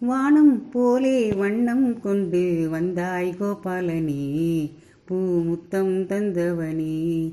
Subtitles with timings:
[0.00, 4.70] வானம் போலே வண்ணம் கொண்டு வந்தாய் கோபாலனே
[5.04, 7.32] பூ முத்தம் தந்தவனே.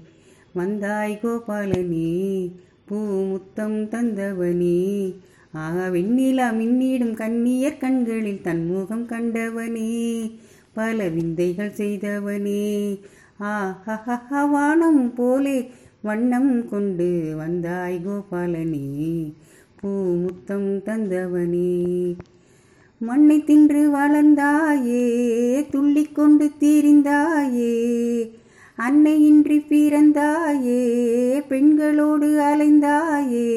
[0.54, 2.52] வந்தாய் கோபாலனே
[2.86, 5.16] பூ முத்தம் தந்தவனே.
[5.52, 10.32] ஆக விண்ணிலா மின்னிடும் கண்ணியர் கண்களில் தன்முகம் கண்டவனே.
[10.74, 13.00] பல விந்தைகள் செய்தவனே.
[13.38, 15.70] ஆஹா வானம் போலே
[16.02, 19.34] வண்ணம் கொண்டு வந்தாய் கோபாலனே
[19.82, 22.18] பூ முத்தம் தந்தவனே.
[23.02, 25.04] மண்ணை தின்று வளர்ந்தாயே
[25.72, 27.76] துள்ளிக்கொண்டு தீரிந்தாயே
[28.78, 30.82] அன்னையின்றி பிறந்தாயே
[31.48, 33.52] பெண்களோடு அலைந்தாயே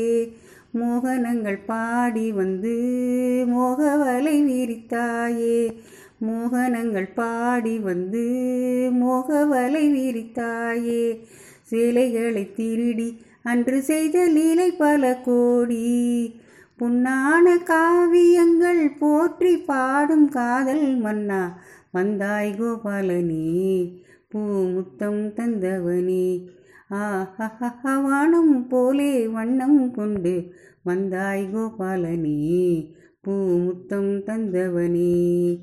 [0.74, 2.74] மோகனங்கள் பாடி வந்து
[3.46, 5.58] மோகவலை விரித்தாயே
[6.18, 8.26] மோகனங்கள் பாடி வந்து
[9.00, 11.02] மோகவலை விரித்தாயே
[11.62, 13.08] சிலைகளை திருடி
[13.42, 15.84] அன்று செய்த லீலை பல கோடி
[16.80, 21.42] புண்ணான காவியங்கள் போற்றி பாடும் காதல் மன்னா.
[21.90, 23.46] வந்தாய் கோபாலனே
[24.34, 26.26] பூமுத்தம் தந்தவனே.
[26.88, 30.34] ஆஹா வானம் போலே வண்ணம் கொண்டு
[30.82, 32.44] வந்தாய் கோபாலனே
[33.26, 35.58] பூமுத்தம் தந்தவனே.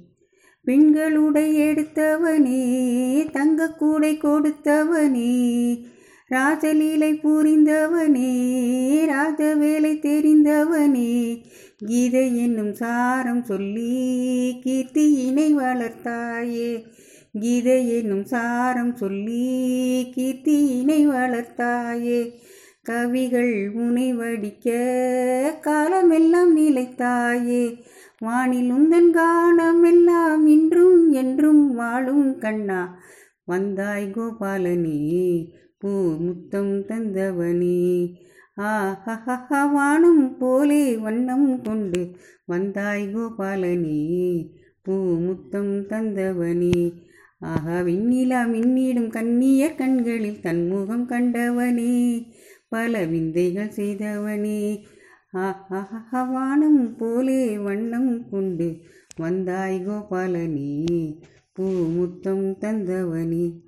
[0.64, 2.62] பெண்களுடைய எடுத்தவனே
[3.32, 5.36] தங்க கூடை கொடுத்தவனே.
[6.32, 11.44] ராஜலீலை புரிந்தவனே ராஜ வேலை தெரிந்தவனே
[11.78, 16.84] கீதை என்னும் சாரம் சொல்லி கீர்த்தியினை வளர்த்தாயே.
[17.40, 19.74] கீதை என்னும் சாரம் சொல்லி
[20.16, 22.32] கீர்த்தியினை வளர்த்தாயே.
[22.84, 27.84] கவிகள் உனை வடிக்க காலமெல்லாம் நிலைத்தாயே.
[28.20, 33.00] வானில் உந்தன் காலமெல்லாம் இன்றும் என்றும் வாழும் கண்ணா.
[33.46, 35.90] வந்தாய் கோபாலனே பூ
[36.20, 38.14] முத்தம் தந்தவனே.
[38.56, 44.46] ஆஹா வானம் போலே வண்ணம் கொண்டு வந்தாய் கோபாலனே.
[44.82, 46.94] பூ முத்தம் தந்தவனே.
[47.40, 52.26] ஆஹா விண்ணிலா மின்னிடும் கண்ணியர் கண்களில் தன்முகம் கண்டவனே.
[52.70, 54.84] பல விந்தைகள் செய்தவனே.
[55.32, 58.78] ஆஹா வானம் போலே வண்ணம் கொண்டு
[59.16, 60.86] வந்தாய் கோபாலனே.
[61.54, 63.66] பூ முத்தம் தந்தவனே.